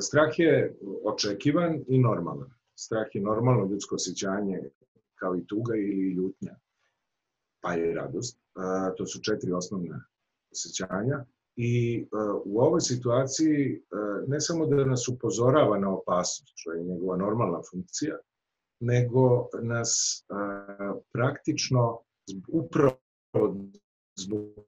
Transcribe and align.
Strah 0.00 0.38
je 0.38 0.76
očekivan 1.04 1.84
i 1.88 1.98
normalan. 1.98 2.50
Strah 2.74 3.06
je 3.14 3.22
normalno 3.22 3.66
ljudsko 3.66 3.94
osjećanje 3.94 4.60
kao 5.14 5.36
i 5.36 5.46
tuga 5.46 5.74
ili 5.74 6.12
ljutnja, 6.12 6.56
pa 7.60 7.76
i 7.76 7.94
radost. 7.94 8.38
To 8.96 9.06
su 9.06 9.20
četiri 9.22 9.52
osnovna 9.52 10.04
osjećanja. 10.52 11.24
I 11.56 12.06
u 12.44 12.60
ovoj 12.60 12.80
situaciji 12.80 13.82
ne 14.26 14.40
samo 14.40 14.66
da 14.66 14.84
nas 14.84 15.08
upozorava 15.08 15.78
na 15.78 15.94
opasnost, 15.94 16.52
što 16.54 16.72
je 16.72 16.84
njegova 16.84 17.16
normalna 17.16 17.60
funkcija, 17.70 18.18
nego 18.80 19.48
nas 19.62 20.24
praktično 21.12 22.00
upravo 22.48 22.94
zbog 24.18 24.66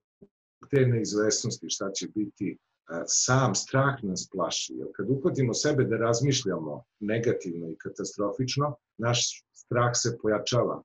te 0.70 0.86
neizvesnosti 0.86 1.70
šta 1.70 1.90
će 1.90 2.08
biti, 2.14 2.58
sam 3.06 3.54
strah 3.54 3.94
nas 4.02 4.28
plaši. 4.32 4.74
Jer 4.76 4.88
kad 4.96 5.10
uhvatimo 5.10 5.54
sebe 5.54 5.84
da 5.84 5.96
razmišljamo 5.96 6.84
negativno 7.00 7.68
i 7.68 7.76
katastrofično, 7.76 8.74
naš 8.98 9.44
strah 9.52 9.90
se 9.94 10.18
pojačava 10.22 10.82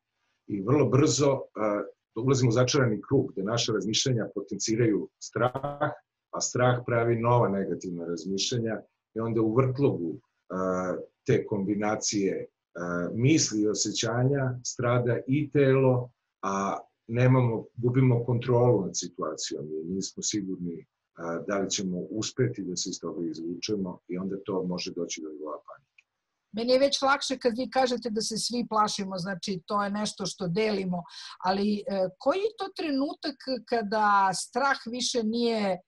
i 0.47 0.61
vrlo 0.61 0.89
brzo 0.89 1.41
ulazimo 2.15 2.49
u 2.49 2.51
začarani 2.51 3.01
krug 3.01 3.31
gde 3.31 3.43
naše 3.43 3.71
razmišljanja 3.71 4.29
potenciraju 4.35 5.09
strah, 5.19 5.91
a 6.31 6.41
strah 6.41 6.83
pravi 6.85 7.15
nova 7.15 7.49
negativna 7.49 8.05
razmišljanja 8.05 8.81
i 9.15 9.19
onda 9.19 9.41
u 9.41 9.55
vrtlogu 9.55 10.19
te 11.25 11.45
kombinacije 11.45 12.45
misli 13.13 13.61
i 13.61 13.67
osjećanja 13.67 14.59
strada 14.63 15.19
i 15.27 15.51
telo, 15.51 16.11
a 16.41 16.77
nemamo, 17.07 17.65
gubimo 17.75 18.25
kontrolu 18.25 18.85
nad 18.85 18.97
situacijom 18.97 19.65
i 19.65 19.93
nismo 19.93 20.23
sigurni 20.23 20.85
da 21.47 21.57
li 21.57 21.69
ćemo 21.69 21.97
uspeti 22.09 22.63
da 22.63 22.75
se 22.75 22.89
iz 22.89 22.99
toga 22.99 23.29
izvučemo 23.29 23.99
i 24.07 24.17
onda 24.17 24.35
to 24.45 24.63
može 24.63 24.91
doći 24.91 25.21
do 25.21 25.29
nivoa 25.29 25.59
panike. 25.67 26.03
Meni 26.51 26.73
je 26.73 26.79
već 26.79 27.01
lakše 27.01 27.37
kad 27.37 27.57
vi 27.57 27.69
kažete 27.69 28.09
da 28.09 28.21
se 28.21 28.37
svi 28.37 28.65
plašimo, 28.69 29.17
znači 29.17 29.61
to 29.65 29.83
je 29.83 29.89
nešto 29.89 30.25
što 30.25 30.47
delimo, 30.47 31.03
ali 31.43 31.77
e, 31.77 31.83
koji 32.17 32.37
je 32.37 32.57
to 32.57 32.67
trenutak 32.75 33.35
kada 33.69 34.33
strah 34.33 34.77
više 34.91 35.23
nije 35.23 35.61
e, 35.69 35.79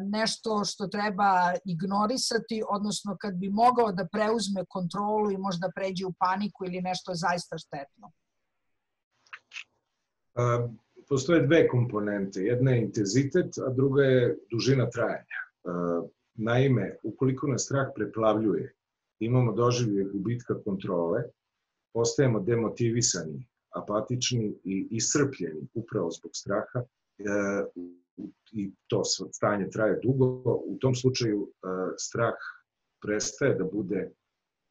nešto 0.00 0.64
što 0.64 0.86
treba 0.86 1.52
ignorisati, 1.64 2.62
odnosno 2.68 3.16
kad 3.20 3.34
bi 3.34 3.48
mogao 3.48 3.92
da 3.92 4.08
preuzme 4.12 4.64
kontrolu 4.68 5.30
i 5.30 5.38
možda 5.38 5.70
pređe 5.76 6.06
u 6.06 6.12
paniku 6.18 6.64
ili 6.64 6.80
nešto 6.80 7.14
zaista 7.14 7.58
štetno? 7.58 8.12
Postoje 11.08 11.46
dve 11.46 11.68
komponente. 11.68 12.40
Jedna 12.40 12.70
je 12.70 12.82
intenzitet, 12.82 13.58
a 13.66 13.70
druga 13.70 14.02
je 14.02 14.38
dužina 14.50 14.90
trajanja. 14.90 15.40
Naime, 16.34 16.96
ukoliko 17.02 17.46
nas 17.46 17.64
strah 17.64 17.88
preplavljuje, 17.94 18.72
imamo 19.20 19.52
doživlje 19.52 20.04
gubitka 20.04 20.54
kontrole, 20.64 21.22
postajemo 21.94 22.40
demotivisani, 22.40 23.46
apatični 23.74 24.54
i 24.64 24.88
iscrpljeni 24.90 25.68
upravo 25.74 26.10
zbog 26.10 26.30
straha 26.34 26.82
i 28.52 28.70
to 28.86 29.04
stanje 29.32 29.70
traje 29.70 30.00
dugo. 30.02 30.26
U 30.66 30.76
tom 30.80 30.94
slučaju 30.94 31.48
strah 31.98 32.34
prestaje 33.02 33.54
da 33.54 33.64
bude 33.64 34.10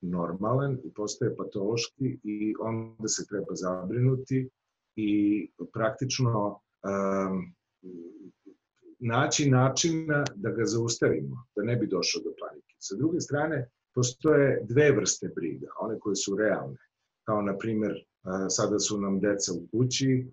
normalan 0.01 0.77
i 0.83 0.93
postaje 0.93 1.35
patološki 1.35 2.19
i 2.23 2.55
onda 2.59 3.07
se 3.07 3.25
treba 3.27 3.55
zabrinuti 3.55 4.49
i 4.95 5.51
praktično 5.73 6.47
um, 6.49 7.55
naći 8.99 9.49
načina 9.49 10.23
da 10.35 10.49
ga 10.49 10.65
zaustavimo, 10.65 11.45
da 11.55 11.63
ne 11.63 11.75
bi 11.75 11.87
došlo 11.87 12.21
do 12.23 12.33
panike. 12.39 12.75
Sa 12.79 12.95
druge 12.95 13.21
strane, 13.21 13.69
postoje 13.95 14.61
dve 14.63 14.91
vrste 14.91 15.29
briga, 15.35 15.67
one 15.79 15.99
koje 15.99 16.15
su 16.15 16.35
realne, 16.35 16.77
kao 17.23 17.41
na 17.41 17.57
primer 17.57 18.05
sada 18.49 18.79
su 18.79 19.01
nam 19.01 19.19
deca 19.19 19.53
u 19.53 19.67
kući, 19.71 20.27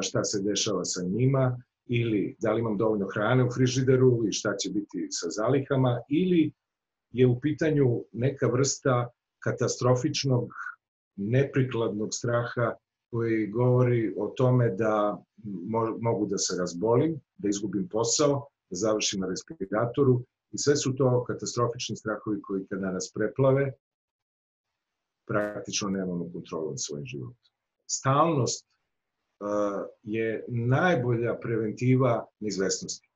šta 0.00 0.24
se 0.24 0.42
dešava 0.42 0.84
sa 0.84 1.02
njima, 1.02 1.62
ili 1.86 2.36
da 2.38 2.52
li 2.52 2.60
imam 2.60 2.76
dovoljno 2.76 3.06
hrane 3.14 3.44
u 3.44 3.50
frižideru 3.50 4.28
i 4.28 4.32
šta 4.32 4.56
će 4.56 4.70
biti 4.70 5.06
sa 5.10 5.30
zalihama, 5.30 6.00
ili 6.08 6.52
je 7.10 7.26
u 7.26 7.40
pitanju 7.40 8.04
neka 8.12 8.46
vrsta 8.46 9.08
katastrofičnog, 9.44 10.50
neprikladnog 11.16 12.14
straha 12.14 12.74
koji 13.16 13.46
govori 13.46 14.14
o 14.18 14.26
tome 14.36 14.70
da 14.76 15.22
mogu 16.00 16.26
da 16.26 16.38
se 16.38 16.56
razbolim, 16.58 17.20
da 17.36 17.48
izgubim 17.48 17.88
posao, 17.88 18.48
da 18.70 18.76
završim 18.76 19.20
na 19.20 19.28
respiratoru 19.28 20.22
i 20.52 20.58
sve 20.58 20.76
su 20.76 20.92
to 20.96 21.24
katastrofični 21.24 21.96
strahovi 21.96 22.42
koji 22.42 22.66
kada 22.66 22.90
nas 22.92 23.12
preplave, 23.14 23.72
praktično 25.26 25.88
nemamo 25.88 26.28
kontrolu 26.32 26.70
nad 26.70 26.80
svojim 26.80 27.06
životom. 27.06 27.46
Stalnost 27.90 28.66
uh, 28.66 29.48
je 30.02 30.44
najbolja 30.48 31.38
preventiva 31.40 32.26
neizvestnosti. 32.40 33.08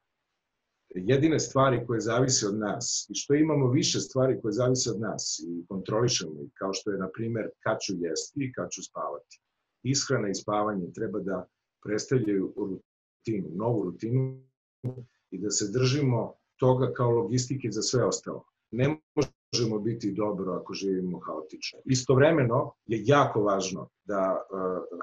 Jedine 0.95 1.39
stvari 1.41 1.85
koje 1.87 2.01
zavise 2.01 2.49
od 2.49 2.59
nas 2.59 3.07
i 3.11 3.15
što 3.15 3.35
imamo 3.35 3.71
više 3.71 4.01
stvari 4.01 4.41
koje 4.41 4.53
zavise 4.53 4.91
od 4.91 5.01
nas 5.01 5.41
i 5.49 5.67
kontrolišemo 5.69 6.43
ih, 6.43 6.51
kao 6.55 6.73
što 6.73 6.91
je, 6.91 6.99
na 6.99 7.09
primer, 7.15 7.51
kad 7.65 7.77
ću 7.85 7.93
jesti 7.97 8.45
i 8.45 8.53
kad 8.53 8.71
ću 8.71 8.83
spavati 8.83 9.41
ishrana 9.83 10.29
i 10.29 10.35
spavanje 10.35 10.93
treba 10.93 11.21
da 11.21 11.47
predstavljaju 11.85 12.55
rutinu, 12.57 13.49
novu 13.55 13.85
rutinu 13.85 14.43
i 15.31 15.39
da 15.39 15.51
se 15.51 15.73
držimo 15.73 16.35
toga 16.57 16.93
kao 16.93 17.11
logistike 17.11 17.71
za 17.71 17.83
sve 17.83 18.05
ostalo. 18.05 18.45
Ne 18.71 19.01
možemo 19.53 19.79
biti 19.79 20.13
dobro 20.13 20.53
ako 20.53 20.75
živimo 20.75 21.21
haotično. 21.21 21.79
Istovremeno 21.85 22.73
je 22.87 23.03
jako 23.05 23.43
važno 23.43 23.89
da 24.05 24.47
uh, 24.53 24.99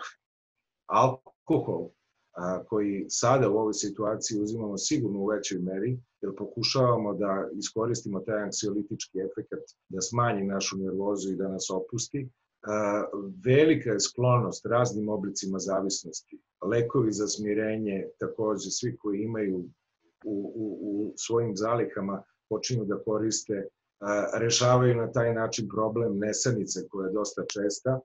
alkohol 0.86 1.82
uh, 1.82 1.92
koji 2.68 3.06
sada 3.10 3.50
u 3.50 3.58
ovoj 3.58 3.74
situaciji 3.74 4.42
uzimamo 4.42 4.78
sigurno 4.78 5.20
u 5.20 5.28
većoj 5.28 5.60
meri, 5.60 6.00
jer 6.22 6.32
pokušavamo 6.38 7.14
da 7.14 7.50
iskoristimo 7.58 8.20
taj 8.20 8.44
anksiolitički 8.44 9.18
efekt, 9.20 9.52
da 9.90 10.02
smanji 10.02 10.44
našu 10.44 10.78
nervozu 10.78 11.32
i 11.32 11.36
da 11.36 11.48
nas 11.48 11.68
opusti, 11.74 12.30
velika 13.46 13.90
je 13.92 14.00
sklonost 14.00 14.66
raznim 14.66 15.10
oblicima 15.10 15.60
zavisnosti. 15.60 16.40
Lekovi 16.66 17.12
za 17.12 17.28
smirenje, 17.28 18.08
takođe 18.20 18.70
svi 18.72 18.98
koji 18.98 19.22
imaju 19.22 19.58
u, 20.26 20.52
u, 20.56 20.80
u 20.82 21.14
svojim 21.18 21.56
zalihama 21.56 22.24
počinju 22.50 22.86
da 22.86 23.04
koriste, 23.04 23.68
rešavaju 24.40 24.96
na 24.96 25.12
taj 25.12 25.34
način 25.34 25.68
problem 25.70 26.20
nesanice 26.20 26.88
koja 26.90 27.08
je 27.08 27.14
dosta 27.14 27.44
česta. 27.46 28.00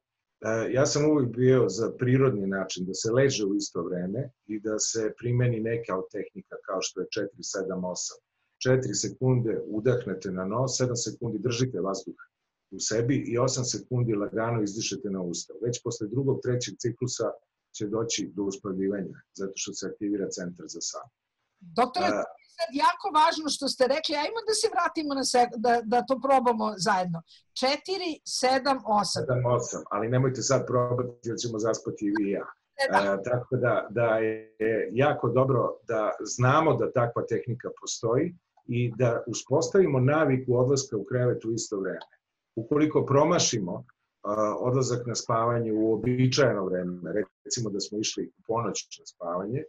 Ja 0.71 0.87
sam 0.87 1.11
uvijek 1.11 1.37
bio 1.37 1.69
za 1.69 1.93
prirodni 1.99 2.47
način, 2.47 2.87
da 2.87 2.95
se 2.95 3.13
leže 3.13 3.45
u 3.45 3.55
isto 3.55 3.83
vreme 3.83 4.31
i 4.47 4.61
da 4.61 4.79
se 4.79 5.13
primeni 5.19 5.61
neka 5.61 5.99
od 5.99 6.05
tehnika 6.13 6.57
kao 6.67 6.79
što 6.81 7.01
je 7.01 7.07
4, 7.07 7.27
7, 7.69 7.81
8. 8.65 8.79
4 8.83 8.95
sekunde 8.95 9.61
udahnete 9.67 10.31
na 10.31 10.45
nos, 10.45 10.81
7 10.81 10.97
sekundi 10.97 11.39
držite 11.39 11.81
vazduh 11.81 12.15
u 12.73 12.81
sebi 12.81 13.17
i 13.17 13.39
8 13.39 13.65
sekundi 13.65 14.13
lagano 14.15 14.63
izdišete 14.63 15.11
na 15.11 15.23
usta. 15.23 15.55
Već 15.65 15.83
posle 15.85 16.07
drugog, 16.09 16.41
trećeg 16.43 16.75
ciklusa 16.79 17.29
će 17.77 17.87
doći 17.87 18.31
do 18.37 18.43
uspavljivanja, 18.43 19.17
zato 19.35 19.53
što 19.55 19.73
se 19.73 19.87
aktivira 19.87 20.29
centar 20.29 20.67
za 20.69 20.81
san. 20.81 21.07
Doktore, 21.61 22.07
A, 22.07 22.25
sad 22.59 22.71
jako 22.85 23.07
važno 23.21 23.47
što 23.57 23.69
ste 23.69 23.85
rekli, 23.95 24.15
ajmo 24.23 24.41
da 24.49 24.55
se 24.61 24.69
vratimo 24.75 25.13
na 25.21 25.25
sek, 25.33 25.49
da, 25.65 25.73
da 25.93 25.99
to 26.09 26.15
probamo 26.27 26.67
zajedno. 26.87 27.19
4, 27.63 27.77
7, 28.47 28.81
8. 28.85 29.27
7, 29.29 29.43
8, 29.43 29.83
ali 29.95 30.13
nemojte 30.15 30.41
sad 30.43 30.61
probati 30.67 31.29
jer 31.29 31.37
ćemo 31.43 31.59
zaspati 31.59 32.03
i 32.07 32.13
vi 32.17 32.25
i 32.29 32.37
ja. 32.39 32.47
Da. 32.91 33.13
A, 33.13 33.23
tako 33.31 33.57
da, 33.57 33.87
da 33.91 34.09
je 34.19 34.57
jako 34.93 35.29
dobro 35.29 35.61
da 35.89 36.11
znamo 36.21 36.77
da 36.77 36.93
takva 36.93 37.23
tehnika 37.29 37.69
postoji 37.81 38.35
i 38.67 38.93
da 38.97 39.23
uspostavimo 39.27 40.01
naviku 40.01 40.57
odlaska 40.57 40.97
u 40.97 41.05
krevet 41.05 41.45
u 41.45 41.53
isto 41.53 41.81
vreme. 41.81 42.22
Ukoliko 42.57 43.07
promašimo 43.07 43.85
odlazak 44.61 45.07
na 45.07 45.15
spavanje 45.15 45.73
u 45.73 45.93
običajeno 45.93 46.65
vreme, 46.65 47.13
recimo 47.45 47.71
da 47.71 47.81
smo 47.81 47.99
išli 47.99 48.27
u 48.39 48.43
ponoć 48.47 48.99
na 48.99 49.07
spavanje, 49.07 49.65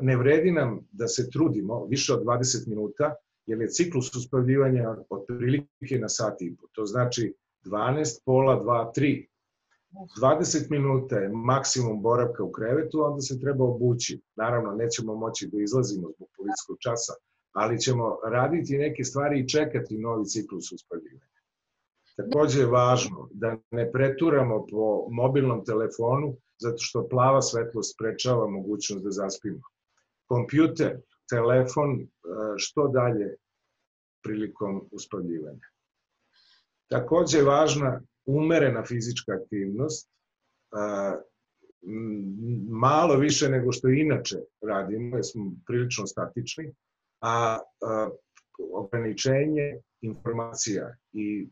ne 0.00 0.16
vredi 0.16 0.50
nam 0.52 0.80
da 0.92 1.08
se 1.08 1.30
trudimo 1.30 1.84
više 1.84 2.14
od 2.14 2.24
20 2.24 2.68
minuta, 2.68 3.14
jer 3.46 3.60
je 3.60 3.68
ciklus 3.68 4.14
uspavljivanja 4.14 4.96
otprilike 5.10 5.98
na 6.00 6.08
sat 6.08 6.42
i 6.42 6.56
po. 6.56 6.66
To 6.72 6.86
znači 6.86 7.34
12, 7.64 8.22
pola, 8.24 8.62
2, 8.62 8.92
3. 8.96 9.26
20 10.20 10.70
minuta 10.70 11.16
je 11.16 11.28
maksimum 11.28 12.02
boravka 12.02 12.44
u 12.44 12.52
krevetu, 12.52 13.04
onda 13.04 13.20
se 13.20 13.40
treba 13.40 13.64
obući. 13.64 14.20
Naravno, 14.36 14.72
nećemo 14.72 15.14
moći 15.14 15.48
da 15.52 15.62
izlazimo 15.62 16.08
zbog 16.16 16.28
policijskog 16.36 16.76
časa, 16.80 17.12
ali 17.52 17.80
ćemo 17.80 18.18
raditi 18.24 18.78
neke 18.78 19.04
stvari 19.04 19.40
i 19.40 19.48
čekati 19.48 19.98
novi 19.98 20.24
ciklus 20.24 20.72
uspavljivanja. 20.72 21.33
Takođe 22.16 22.60
je 22.60 22.66
važno 22.66 23.28
da 23.32 23.56
ne 23.70 23.92
preturamo 23.92 24.66
po 24.70 25.08
mobilnom 25.10 25.64
telefonu 25.64 26.36
zato 26.62 26.78
što 26.78 27.08
plava 27.08 27.42
svetlost 27.42 27.94
sprečava 27.94 28.46
mogućnost 28.48 29.04
da 29.04 29.10
zaspimo. 29.10 29.60
Kompjuter, 30.28 31.00
telefon, 31.30 32.00
e, 32.00 32.06
što 32.56 32.88
dalje 32.88 33.34
prilikom 34.22 34.88
uspavljivanja. 34.92 35.68
Takođe 36.90 37.38
je 37.38 37.44
važna 37.44 38.00
umerena 38.26 38.84
fizička 38.84 39.32
aktivnost, 39.32 40.14
malo 42.68 43.16
više 43.16 43.48
nego 43.48 43.72
što 43.72 43.88
inače 43.88 44.36
radimo, 44.62 45.16
jer 45.16 45.24
smo 45.24 45.52
prilično 45.66 46.06
statični, 46.06 46.74
a 47.20 47.58
ograničenje 48.72 49.80
informacija 50.00 50.96
i 51.12 51.48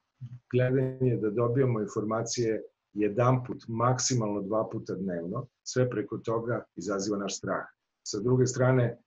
gledanje 0.53 1.17
da 1.17 1.31
dobijamo 1.31 1.81
informacije 1.81 2.63
jedan 2.93 3.45
put, 3.45 3.65
maksimalno 3.69 4.43
dva 4.43 4.69
puta 4.73 4.95
dnevno, 4.95 5.47
sve 5.63 5.91
preko 5.91 6.19
toga 6.19 6.65
izaziva 6.77 7.19
naš 7.19 7.39
strah. 7.39 7.67
Sa 8.07 8.21
druge 8.21 8.47
strane, 8.47 8.99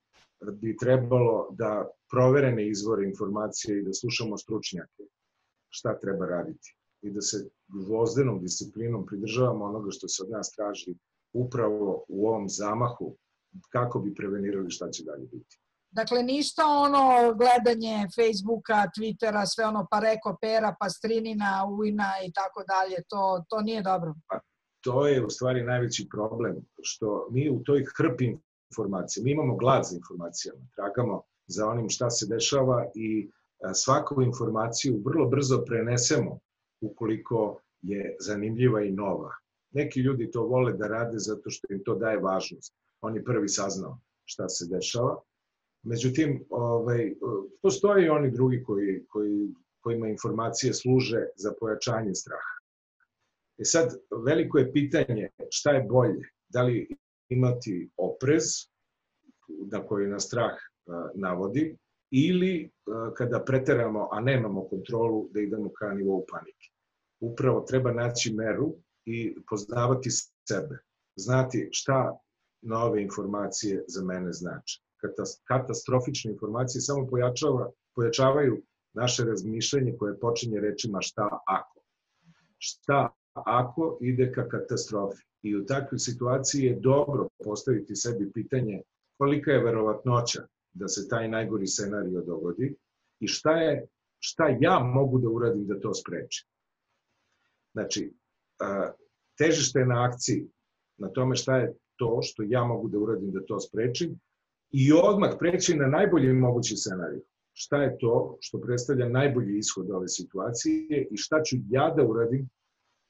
bi 0.52 0.76
trebalo 0.76 1.48
da 1.50 1.88
proverene 2.10 2.68
izvore 2.68 3.04
informacije 3.04 3.78
i 3.78 3.84
da 3.84 3.92
slušamo 3.92 4.38
stručnjake 4.38 5.02
šta 5.68 5.98
treba 5.98 6.26
raditi 6.26 6.76
i 7.02 7.10
da 7.10 7.20
se 7.20 7.48
gvozdenom 7.68 8.40
disciplinom 8.40 9.06
pridržavamo 9.06 9.64
onoga 9.64 9.90
što 9.90 10.08
se 10.08 10.22
od 10.22 10.30
nas 10.30 10.52
traži 10.56 10.94
upravo 11.32 12.04
u 12.08 12.28
ovom 12.28 12.48
zamahu 12.48 13.16
kako 13.68 13.98
bi 13.98 14.14
prevenirali 14.14 14.70
šta 14.70 14.90
će 14.90 15.04
dalje 15.04 15.26
biti. 15.32 15.60
Dakle, 15.96 16.22
ništa 16.22 16.62
ono 16.86 17.34
gledanje 17.40 17.96
Facebooka, 18.16 18.78
Twittera, 18.94 19.42
sve 19.54 19.64
ono 19.64 19.86
pa 19.90 19.98
reko 19.98 20.36
pera, 20.40 20.74
pa 20.80 20.88
strinina, 20.90 21.66
ujna 21.78 22.10
i 22.26 22.32
tako 22.32 22.60
dalje, 22.72 22.96
to, 23.08 23.44
to 23.48 23.60
nije 23.60 23.82
dobro. 23.82 24.14
Pa, 24.28 24.40
to 24.84 25.06
je 25.06 25.24
u 25.26 25.30
stvari 25.30 25.62
najveći 25.62 26.08
problem, 26.10 26.56
što 26.82 27.28
mi 27.30 27.50
u 27.50 27.62
toj 27.64 27.84
hrpi 27.96 28.36
informacije, 28.70 29.24
mi 29.24 29.30
imamo 29.30 29.56
glad 29.56 29.82
za 29.84 29.96
informacijama, 29.96 30.60
tragamo 30.76 31.22
za 31.46 31.68
onim 31.68 31.88
šta 31.88 32.10
se 32.10 32.26
dešava 32.26 32.86
i 32.94 33.30
svaku 33.74 34.22
informaciju 34.22 35.02
vrlo 35.04 35.28
brzo 35.28 35.64
prenesemo 35.66 36.38
ukoliko 36.80 37.60
je 37.82 38.16
zanimljiva 38.20 38.82
i 38.82 38.92
nova. 38.92 39.30
Neki 39.70 40.00
ljudi 40.00 40.30
to 40.30 40.42
vole 40.42 40.72
da 40.72 40.88
rade 40.88 41.18
zato 41.18 41.50
što 41.50 41.66
im 41.70 41.82
to 41.84 41.94
daje 41.94 42.18
važnost. 42.18 42.74
Oni 43.00 43.24
prvi 43.24 43.48
saznao 43.48 43.98
šta 44.24 44.48
se 44.48 44.66
dešava. 44.66 45.20
Međutim, 45.88 46.44
ovaj, 46.50 47.14
postoje 47.62 48.06
i 48.06 48.08
oni 48.08 48.30
drugi 48.30 48.62
koji, 48.62 49.04
koji, 49.08 49.48
kojima 49.80 50.08
informacije 50.08 50.74
služe 50.74 51.26
za 51.36 51.52
pojačanje 51.60 52.14
straha. 52.14 52.54
E 53.58 53.64
sad, 53.64 53.96
veliko 54.24 54.58
je 54.58 54.72
pitanje 54.72 55.28
šta 55.50 55.70
je 55.70 55.82
bolje. 55.82 56.28
Da 56.48 56.62
li 56.62 56.88
imati 57.28 57.90
oprez, 57.96 58.44
na 59.72 59.86
koji 59.86 60.08
nas 60.08 60.24
strah 60.26 60.54
navodi, 61.14 61.76
ili 62.10 62.70
kada 63.14 63.44
preteramo, 63.44 64.08
a 64.12 64.20
nemamo 64.20 64.68
kontrolu, 64.68 65.28
da 65.30 65.40
idemo 65.40 65.70
ka 65.78 65.94
nivou 65.94 66.24
panike. 66.30 66.70
Upravo 67.20 67.60
treba 67.60 67.92
naći 67.92 68.34
meru 68.34 68.74
i 69.04 69.36
poznavati 69.50 70.10
sebe. 70.48 70.78
Znati 71.16 71.68
šta 71.72 72.18
nove 72.62 73.02
informacije 73.02 73.84
za 73.88 74.04
mene 74.04 74.32
znači. 74.32 74.85
Katastrofične 75.44 76.32
informacije 76.32 76.80
samo 76.80 77.06
pojačava, 77.06 77.70
pojačavaju 77.94 78.62
naše 78.94 79.24
razmišljanje 79.24 79.96
koje 79.98 80.20
počinje 80.20 80.60
rečima 80.60 81.00
šta 81.00 81.28
ako. 81.46 81.80
Šta 82.58 83.08
ako 83.34 83.98
ide 84.00 84.32
ka 84.32 84.48
katastrofi. 84.48 85.22
I 85.42 85.56
u 85.56 85.66
takvoj 85.66 85.98
situaciji 85.98 86.62
je 86.62 86.78
dobro 86.80 87.28
postaviti 87.44 87.96
sebi 87.96 88.32
pitanje 88.32 88.82
kolika 89.18 89.50
je 89.50 89.64
verovatnoća 89.64 90.46
da 90.72 90.88
se 90.88 91.08
taj 91.08 91.28
najgori 91.28 91.66
scenario 91.66 92.20
dogodi 92.20 92.74
i 93.20 93.26
šta, 93.26 93.50
je, 93.50 93.86
šta 94.18 94.56
ja 94.60 94.78
mogu 94.78 95.18
da 95.18 95.28
uradim 95.28 95.66
da 95.66 95.80
to 95.80 95.94
sprečim. 95.94 96.48
Znači, 97.72 98.12
težište 99.38 99.78
je 99.78 99.86
na 99.86 100.04
akciji, 100.04 100.48
na 100.98 101.08
tome 101.08 101.36
šta 101.36 101.56
je 101.56 101.74
to 101.96 102.18
što 102.22 102.42
ja 102.42 102.64
mogu 102.64 102.88
da 102.88 102.98
uradim 102.98 103.32
da 103.32 103.44
to 103.44 103.60
sprečim 103.60 104.20
i 104.78 104.92
odmah 104.92 105.30
preći 105.38 105.76
na 105.76 105.86
najbolji 105.86 106.32
mogući 106.32 106.76
scenarij. 106.76 107.20
Šta 107.52 107.82
je 107.82 107.96
to 107.98 108.36
što 108.40 108.60
predstavlja 108.60 109.08
najbolji 109.08 109.58
ishod 109.58 109.90
ove 109.90 110.08
situacije 110.08 111.08
i 111.10 111.16
šta 111.16 111.42
ću 111.42 111.56
ja 111.68 111.94
da 111.96 112.04
uradim 112.06 112.48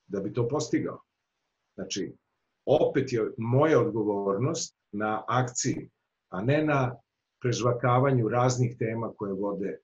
da 0.06 0.20
bi 0.20 0.32
to 0.32 0.48
postigao. 0.48 1.00
Znači, 1.74 2.12
opet 2.66 3.12
je 3.12 3.30
moja 3.36 3.80
odgovornost 3.80 4.76
na 4.92 5.24
akciji, 5.28 5.90
a 6.28 6.42
ne 6.42 6.64
na 6.64 6.96
prežvakavanju 7.40 8.28
raznih 8.28 8.76
tema 8.78 9.12
koje 9.16 9.32
vode 9.32 9.78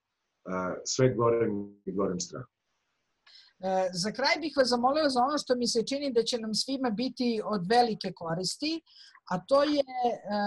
sve 0.85 1.15
gorem 1.15 1.83
i 1.85 1.93
gorem 1.93 2.21
strahu. 2.21 2.51
E, 3.63 3.91
za 3.93 4.13
kraj 4.13 4.37
bih 4.41 4.55
vas 4.57 4.69
zamolila 4.69 5.09
za 5.09 5.21
ono 5.21 5.39
što 5.39 5.55
mi 5.55 5.67
se 5.67 5.87
čini 5.87 6.13
da 6.13 6.23
će 6.23 6.39
nam 6.39 6.55
svima 6.55 6.91
biti 6.91 7.41
od 7.45 7.67
velike 7.71 8.13
koristi, 8.13 8.81
a 9.31 9.39
to 9.47 9.63
je 9.63 9.81
e, 9.81 10.41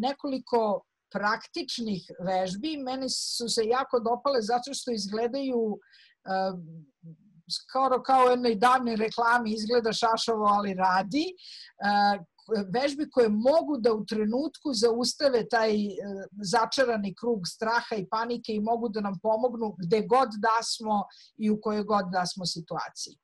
nekoliko 0.00 0.82
praktičnih 1.12 2.10
vežbi. 2.26 2.76
Meni 2.76 3.08
su 3.08 3.48
se 3.48 3.62
jako 3.64 4.00
dopale 4.00 4.42
zato 4.42 4.74
što 4.74 4.90
izgledaju 4.90 5.78
e, 5.78 6.30
skoro 7.58 8.02
kao 8.02 8.26
u 8.26 8.30
jednoj 8.30 8.54
davnoj 8.54 8.96
reklami 8.96 9.52
izgleda 9.52 9.92
šašavo, 9.92 10.44
ali 10.44 10.74
radi 10.74 11.26
vežbe 12.72 13.08
koje 13.10 13.28
mogu 13.28 13.78
da 13.78 13.92
u 13.94 14.04
trenutku 14.04 14.72
zaustave 14.72 15.48
taj 15.48 15.86
e, 15.86 15.96
začarani 16.42 17.14
krug 17.14 17.40
straha 17.46 17.96
i 17.98 18.06
panike 18.10 18.52
i 18.52 18.60
mogu 18.60 18.88
da 18.88 19.00
nam 19.00 19.18
pomognu 19.22 19.74
gde 19.78 20.02
god 20.06 20.28
da 20.38 20.62
smo 20.62 21.04
i 21.36 21.50
u 21.50 21.60
kojoj 21.60 21.84
god 21.84 22.04
da 22.12 22.26
smo 22.26 22.46
situaciji. 22.46 23.14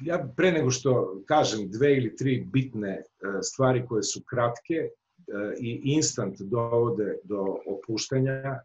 Ja 0.00 0.28
pre 0.36 0.52
nego 0.52 0.70
što 0.70 1.22
kažem 1.26 1.70
dve 1.70 1.96
ili 1.96 2.16
tri 2.16 2.48
bitne 2.52 2.90
e, 2.90 3.04
stvari 3.42 3.86
koje 3.86 4.02
su 4.02 4.20
kratke 4.30 4.74
e, 4.74 4.90
i 5.60 5.80
instant 5.84 6.40
dovode 6.40 7.18
do 7.24 7.56
opuštanja, 7.66 8.60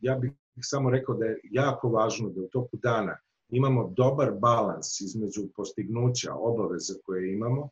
ja 0.00 0.14
bih 0.14 0.32
samo 0.62 0.90
rekao 0.90 1.14
da 1.14 1.24
je 1.24 1.40
jako 1.50 1.88
važno 1.88 2.28
da 2.28 2.40
u 2.40 2.48
toku 2.48 2.76
dana 2.76 3.16
imamo 3.48 3.92
dobar 3.96 4.32
balans 4.32 5.00
između 5.00 5.48
postignuća, 5.56 6.34
obaveza 6.34 6.94
koje 7.04 7.32
imamo, 7.32 7.68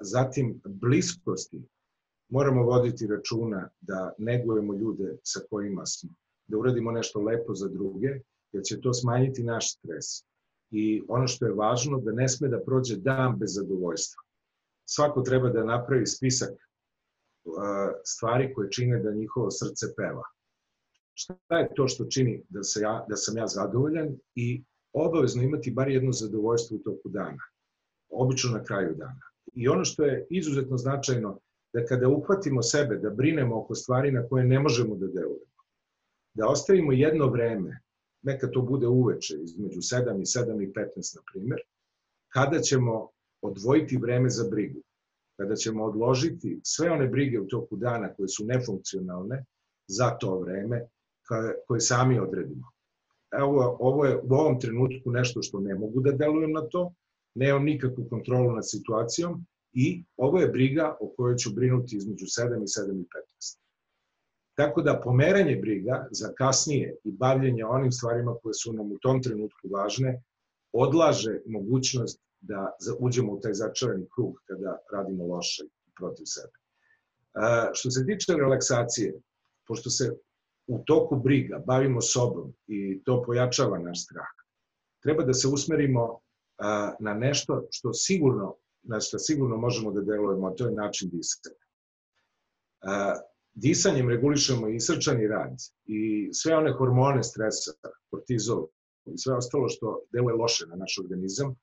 zatim 0.00 0.60
bliskosti. 0.64 1.62
Moramo 2.28 2.62
voditi 2.62 3.06
računa 3.06 3.68
da 3.80 4.14
negujemo 4.18 4.74
ljude 4.74 5.18
sa 5.22 5.40
kojima 5.50 5.86
smo, 5.86 6.10
da 6.46 6.58
uradimo 6.58 6.90
nešto 6.90 7.20
lepo 7.20 7.54
za 7.54 7.68
druge, 7.68 8.08
jer 8.52 8.62
će 8.64 8.80
to 8.80 8.94
smanjiti 8.94 9.42
naš 9.42 9.76
stres. 9.76 10.06
I 10.70 11.02
ono 11.08 11.26
što 11.26 11.46
je 11.46 11.52
važno, 11.52 12.00
da 12.00 12.12
ne 12.12 12.28
sme 12.28 12.48
da 12.48 12.60
prođe 12.60 12.96
dan 12.96 13.38
bez 13.38 13.54
zadovoljstva. 13.54 14.22
Svako 14.84 15.22
treba 15.22 15.48
da 15.48 15.64
napravi 15.64 16.06
spisak 16.06 16.50
stvari 18.04 18.54
koje 18.54 18.70
čine 18.70 19.02
da 19.02 19.12
njihovo 19.12 19.50
srce 19.50 19.86
peva. 19.96 20.22
Šta 21.14 21.58
je 21.58 21.68
to 21.74 21.88
što 21.88 22.04
čini 22.04 22.42
da, 22.48 22.62
se 22.62 22.80
ja, 22.80 23.06
da 23.08 23.16
sam 23.16 23.36
ja 23.36 23.46
zadovoljan 23.46 24.16
i 24.34 24.64
obavezno 24.92 25.42
imati 25.42 25.70
bar 25.70 25.88
jedno 25.88 26.12
zadovoljstvo 26.12 26.76
u 26.76 26.80
toku 26.80 27.08
dana, 27.08 27.42
obično 28.08 28.50
na 28.50 28.64
kraju 28.64 28.94
dana. 28.94 29.20
I 29.54 29.68
ono 29.68 29.84
što 29.84 30.04
je 30.04 30.26
izuzetno 30.30 30.76
značajno, 30.76 31.38
da 31.72 31.84
kada 31.84 32.08
uhvatimo 32.08 32.62
sebe, 32.62 32.96
da 32.96 33.10
brinemo 33.10 33.60
oko 33.60 33.74
stvari 33.74 34.12
na 34.12 34.28
koje 34.28 34.44
ne 34.44 34.60
možemo 34.60 34.94
da 34.94 35.06
delujemo, 35.06 35.60
da 36.34 36.48
ostavimo 36.48 36.92
jedno 36.92 37.26
vreme, 37.26 37.80
neka 38.22 38.50
to 38.50 38.62
bude 38.62 38.86
uveče, 38.86 39.34
između 39.42 39.80
7 39.80 40.20
i 40.20 40.24
7 40.24 40.62
i 40.62 40.72
15, 40.72 41.16
na 41.16 41.22
primer, 41.32 41.60
kada 42.28 42.58
ćemo 42.60 43.08
odvojiti 43.42 43.96
vreme 43.96 44.30
za 44.30 44.48
brigu, 44.50 44.80
kada 45.36 45.54
ćemo 45.54 45.84
odložiti 45.84 46.60
sve 46.64 46.90
one 46.90 47.08
brige 47.08 47.40
u 47.40 47.46
toku 47.46 47.76
dana 47.76 48.14
koje 48.14 48.28
su 48.28 48.44
nefunkcionalne 48.44 49.44
za 49.86 50.10
to 50.10 50.38
vreme, 50.38 50.86
koje 51.66 51.80
sami 51.80 52.20
odredimo 52.20 52.70
evo, 53.38 53.76
ovo 53.80 54.04
je 54.04 54.16
u 54.16 54.34
ovom 54.34 54.60
trenutku 54.60 55.10
nešto 55.10 55.42
što 55.42 55.60
ne 55.60 55.74
mogu 55.74 56.00
da 56.00 56.12
delujem 56.12 56.52
na 56.52 56.68
to, 56.68 56.92
nemam 57.34 57.64
nikakvu 57.64 58.06
kontrolu 58.10 58.52
nad 58.52 58.70
situacijom 58.70 59.46
i 59.72 60.04
ovo 60.16 60.40
je 60.40 60.48
briga 60.48 60.96
o 61.00 61.12
kojoj 61.16 61.36
ću 61.36 61.50
brinuti 61.54 61.96
između 61.96 62.24
7 62.24 62.62
i 62.62 62.90
7 62.90 63.00
i 63.00 63.06
15. 63.40 63.58
Tako 64.54 64.82
da 64.82 65.00
pomeranje 65.04 65.56
briga 65.56 66.08
za 66.10 66.32
kasnije 66.38 66.96
i 67.04 67.12
bavljenje 67.12 67.64
onim 67.64 67.92
stvarima 67.92 68.34
koje 68.42 68.54
su 68.54 68.72
nam 68.72 68.92
u 68.92 68.98
tom 68.98 69.22
trenutku 69.22 69.68
važne, 69.72 70.22
odlaže 70.72 71.40
mogućnost 71.46 72.20
da 72.40 72.76
uđemo 72.98 73.32
u 73.32 73.40
taj 73.40 73.54
začarani 73.54 74.06
krug 74.14 74.34
kada 74.44 74.78
radimo 74.92 75.26
loše 75.26 75.64
protiv 75.96 76.24
sebe. 76.24 76.56
Što 77.72 77.90
se 77.90 78.06
tiče 78.06 78.32
relaksacije, 78.32 79.20
pošto 79.66 79.90
se 79.90 80.16
u 80.70 80.78
toku 80.86 81.16
briga 81.16 81.62
bavimo 81.66 82.00
sobom 82.00 82.52
i 82.66 83.02
to 83.04 83.22
pojačava 83.26 83.78
naš 83.78 84.04
strah. 84.04 84.32
Treba 85.02 85.24
da 85.24 85.32
se 85.34 85.48
usmerimo 85.48 86.20
na 87.00 87.14
nešto 87.14 87.66
što 87.70 87.92
sigurno, 87.92 88.54
na 88.82 89.00
što 89.00 89.18
sigurno 89.18 89.56
možemo 89.56 89.92
da 89.92 90.00
delujemo, 90.00 90.46
a 90.46 90.54
to 90.54 90.66
je 90.66 90.74
način 90.74 91.10
disanja. 91.12 91.64
disanjem 93.54 94.08
regulišemo 94.08 94.68
i 94.68 94.80
srčani 94.80 95.26
rad 95.26 95.56
i 95.86 96.30
sve 96.32 96.56
one 96.56 96.72
hormone 96.72 97.22
stresa, 97.22 97.72
kortizol 98.10 98.66
i 99.06 99.18
sve 99.18 99.34
ostalo 99.34 99.68
što 99.68 100.02
deluje 100.12 100.34
loše 100.34 100.66
na 100.66 100.76
naš 100.76 100.98
organizam. 101.02 101.50
E, 101.50 101.56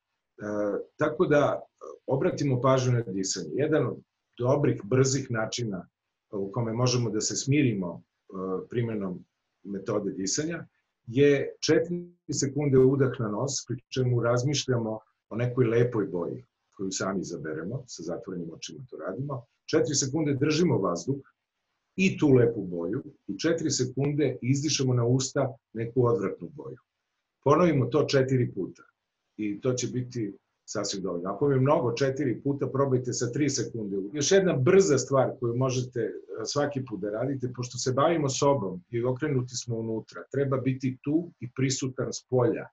tako 0.96 1.26
da 1.26 1.62
obratimo 2.06 2.60
pažnju 2.60 2.92
na 2.92 3.12
disanje. 3.12 3.50
Jedan 3.52 3.86
od 3.86 3.98
dobrih, 4.38 4.80
brzih 4.84 5.30
načina 5.30 5.88
u 6.32 6.52
kome 6.52 6.72
možemo 6.72 7.10
da 7.10 7.20
se 7.20 7.36
smirimo 7.36 8.02
e, 8.28 8.68
primenom 8.70 9.24
metode 9.64 10.12
disanja 10.12 10.66
je 11.06 11.52
4 11.58 12.32
sekunde 12.32 12.78
udah 12.78 13.12
na 13.20 13.28
nos, 13.28 13.64
pri 13.68 13.80
čemu 13.88 14.22
razmišljamo 14.22 14.98
o 15.30 15.36
nekoj 15.36 15.66
lepoj 15.66 16.06
boji 16.06 16.44
koju 16.76 16.92
sami 16.92 17.20
izaberemo, 17.20 17.84
sa 17.86 18.02
zatvorenim 18.02 18.50
očima 18.54 18.84
to 18.90 18.96
radimo. 18.96 19.46
4 19.72 19.94
sekunde 20.04 20.34
držimo 20.34 20.78
vazduh 20.78 21.16
i 21.96 22.18
tu 22.18 22.28
lepu 22.28 22.62
boju 22.66 23.02
i 23.26 23.32
4 23.32 23.70
sekunde 23.70 24.38
izdišemo 24.42 24.94
na 24.94 25.06
usta 25.06 25.56
neku 25.72 26.06
odvratnu 26.06 26.48
boju. 26.52 26.78
Ponovimo 27.44 27.86
to 27.86 28.04
četiri 28.04 28.52
puta 28.54 28.82
i 29.36 29.60
to 29.60 29.72
će 29.72 29.86
biti 29.86 30.32
sasvim 30.70 31.02
dovoljno. 31.02 31.30
Ako 31.30 31.50
je 31.50 31.60
mnogo, 31.60 31.92
četiri 31.92 32.40
puta 32.42 32.66
probajte 32.66 33.12
sa 33.12 33.32
tri 33.32 33.48
sekunde. 33.50 33.96
Još 34.12 34.32
jedna 34.32 34.52
brza 34.52 34.98
stvar 34.98 35.30
koju 35.40 35.56
možete 35.56 36.00
e, 36.00 36.12
svaki 36.44 36.84
put 36.88 37.00
da 37.00 37.10
radite, 37.10 37.52
pošto 37.56 37.78
se 37.78 37.92
bavimo 37.92 38.28
sobom 38.28 38.82
i 38.90 39.04
okrenuti 39.04 39.56
smo 39.56 39.76
unutra, 39.76 40.22
treba 40.32 40.56
biti 40.56 40.98
tu 41.02 41.30
i 41.40 41.50
prisutan 41.56 42.12
s 42.12 42.26
polja, 42.30 42.68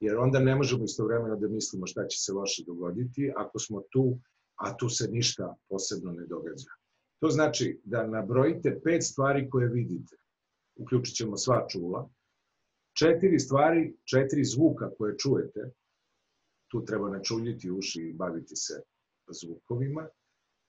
jer 0.00 0.16
onda 0.16 0.38
ne 0.38 0.54
možemo 0.54 0.84
istovremeno 0.84 1.36
da 1.36 1.48
mislimo 1.48 1.86
šta 1.86 2.06
će 2.06 2.18
se 2.18 2.32
loše 2.32 2.64
dogoditi 2.66 3.32
ako 3.36 3.58
smo 3.58 3.82
tu, 3.90 4.18
a 4.56 4.76
tu 4.76 4.88
se 4.88 5.08
ništa 5.08 5.56
posebno 5.68 6.12
ne 6.12 6.26
događa. 6.26 6.70
To 7.20 7.30
znači 7.30 7.80
da 7.84 8.06
nabrojite 8.06 8.80
pet 8.84 9.04
stvari 9.04 9.50
koje 9.50 9.68
vidite. 9.68 10.16
Uključit 10.76 11.16
ćemo 11.16 11.36
sva 11.36 11.66
čula. 11.68 12.08
Četiri 12.98 13.38
stvari, 13.38 13.96
četiri 14.04 14.44
zvuka 14.44 14.90
koje 14.98 15.18
čujete, 15.18 15.70
tu 16.70 16.84
treba 16.84 17.10
načuljiti 17.10 17.70
uši 17.70 18.02
i 18.02 18.12
baviti 18.12 18.56
se 18.56 18.82
zvukovima. 19.28 20.08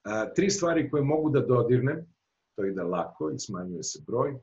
A, 0.03 0.34
tri 0.34 0.50
stvari 0.50 0.89
koje 0.89 1.03
mogu 1.03 1.29
da 1.29 1.46
dodirnem, 1.46 2.05
to 2.55 2.65
ide 2.65 2.84
lako 2.84 3.29
i 3.29 3.39
smanjuje 3.39 3.84
se 3.84 4.03
broj. 4.08 4.39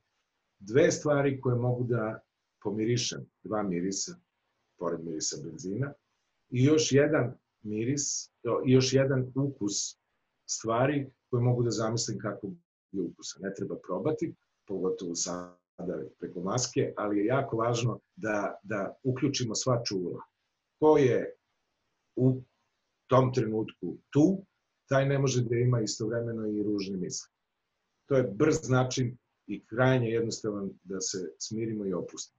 Dve 0.59 0.91
stvari 0.91 1.41
koje 1.41 1.57
mogu 1.57 1.85
da 1.85 2.21
pomirišem, 2.63 3.27
dva 3.43 3.63
mirisa, 3.63 4.17
pored 4.79 5.05
mirisa 5.05 5.37
benzina. 5.45 5.93
I 6.51 6.65
još 6.65 6.93
jedan 6.93 7.35
miris, 7.63 8.31
i 8.67 8.73
još 8.73 8.93
jedan 8.93 9.33
ukus 9.35 9.99
stvari 10.47 11.11
koje 11.31 11.43
mogu 11.43 11.63
da 11.63 11.71
zamislim 11.71 12.19
kako 12.19 12.47
je 12.93 13.03
ukusa. 13.03 13.39
Ne 13.43 13.55
treba 13.55 13.77
probati, 13.87 14.35
pogotovo 14.67 15.15
sada 15.15 15.59
preko 16.19 16.41
maske, 16.41 16.93
ali 16.97 17.19
je 17.19 17.27
jako 17.27 17.57
važno 17.57 18.01
da, 18.17 18.59
da 18.63 18.97
uključimo 19.03 19.55
sva 19.55 19.83
čula. 19.85 20.21
Ko 20.81 20.99
je 20.99 21.38
u 22.19 22.43
tom 23.07 23.33
trenutku 23.33 23.97
tu, 24.11 24.45
taj 24.89 25.09
ne 25.09 25.19
može 25.19 25.43
da 25.43 25.57
ima 25.57 25.81
istovremeno 25.81 26.47
i 26.47 26.63
ružne 26.63 26.97
misle. 26.97 27.29
To 28.09 28.17
je 28.17 28.23
brz 28.23 28.69
način 28.69 29.17
i 29.47 29.65
krajnje 29.67 30.09
jednostavan 30.09 30.71
da 30.85 31.01
se 31.01 31.19
smirimo 31.39 31.87
i 31.87 31.93
opustimo. 31.93 32.38